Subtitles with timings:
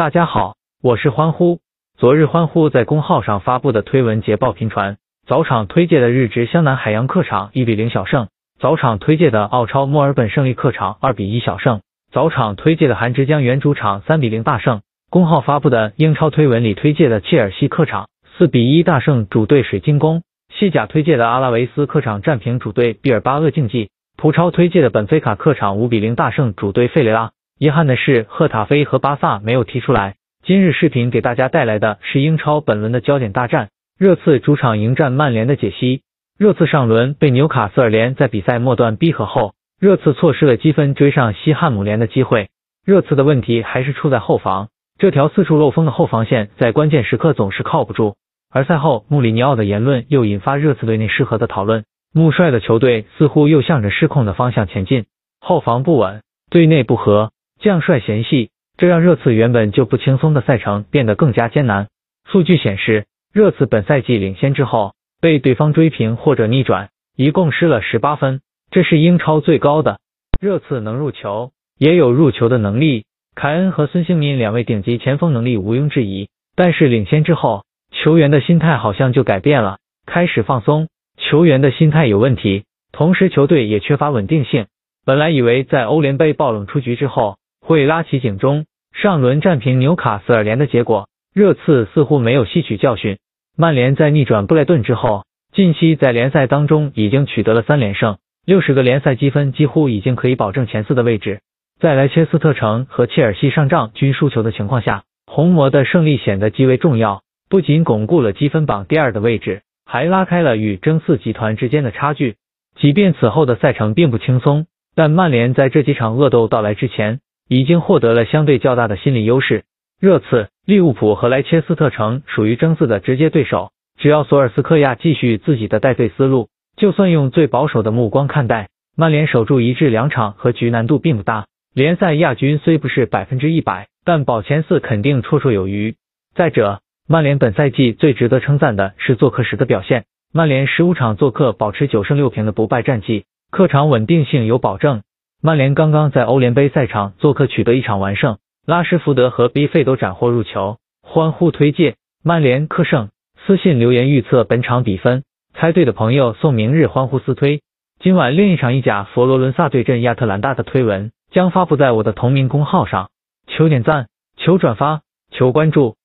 [0.00, 1.58] 大家好，我是欢呼。
[1.98, 8.28] 昨日欢呼在公号上发布的推文捷报频传，早场推介的日职湘南海洋客场一比零小胜，
[8.58, 14.80] 早场推介的澳超墨尔本胜利客场二比一小胜，早场推介的韩之江原主场三比零大胜。
[15.10, 18.08] 公号发布的英超推文里推介的切尔西客场
[18.38, 27.32] 四比一大胜主队水晶宫，西甲推介的阿拉维斯客场战平主队毕尔巴鄂竞技，葡超推介的本菲卡客场五比零大胜主队费雷拉。
[27.60, 30.14] 遗憾的是，赫塔菲和巴萨没有踢出来。
[30.42, 33.68] 今日视频给大家带来的是英超本轮的焦点大战，
[33.98, 36.00] 热刺主场迎战曼联的解析。
[36.38, 42.48] 热刺上轮被纽卡斯尔联在比赛末段逼和后，热刺错失了积分追上西汉姆联的机会。
[42.82, 44.68] 热刺的问题还是出在后防，
[44.98, 48.14] 这条四处漏风的后防线在关键时刻总是靠不住。
[48.50, 51.84] 而赛后穆里尼奥的言论又引发热刺队内失和的讨论，
[52.14, 55.04] 穆帅的球队似乎又向着失控的方向前进，
[55.42, 57.32] 后防不稳，队内不和。
[57.60, 61.88] 将帅嫌隙，这让热刺原本就不轻松的赛程变得更加艰难。
[62.24, 69.98] 数据显示，热刺本赛季领先之后被对方追平或者逆转，一共失了十八分，这是英超最高的。
[70.40, 73.04] 热刺能入球，也有入球的能力，
[73.34, 76.28] 凯恩和孙兴民两位顶级前锋能力毋庸置疑。
[76.56, 84.66] 但是领先之后，球员的心态好像就改变了，开始放松，球员的心态有问题，同时球队也缺乏稳定性。
[85.04, 87.36] 本来以为在欧联杯爆冷出局之后，
[87.70, 93.18] 会拉起警钟，上轮战平纽卡斯尔联的结果，热刺似乎没有吸取教训。
[93.56, 101.42] 曼联在逆转布莱顿之后，近期在联赛当中已经取得了三连胜，六十个联赛积分几乎已经可以保证前四的位置。
[101.78, 112.34] 在莱切斯特城和切尔西上仗均输球的情况下，红魔的胜利显得极为重要，不仅巩固了积分榜第二的位置，还拉开了与争四集团之间的差距。
[112.74, 117.20] 即便此后的赛程并不轻松，但曼联在这几场恶斗到来之前。
[117.50, 119.64] 已经获得了相对较大的心理优势。
[120.00, 131.46] 热刺、利物浦和莱切斯特城属于争四的直接对手，只要索尔斯克亚继续自己的带队思路，就算用最保守的目光看待，曼联守住一至两场和局难度并不大。
[131.74, 135.96] 联赛亚军虽不是百分之一百，但保前四肯定绰绰有余。
[136.36, 145.02] 再者，曼联本赛季最值得称赞的是做客时的表现，曼联十五场做客保持九胜六平的不败战绩，客场稳定性有保证。
[145.42, 148.36] 曼联刚刚在欧联杯赛场做客取得一场完胜，
[148.66, 153.08] 拉什福德和 B 费都斩获入球，欢呼推介曼联客胜。
[153.46, 155.24] 私信留言预测本场比分，
[155.54, 157.62] 猜对的朋友送明日欢呼私推。
[158.00, 163.08] 今晚另一场意甲佛罗伦萨对阵亚特兰大的推文将发布在我的同名公号上，
[163.46, 165.96] 求点赞，求转发，求关注。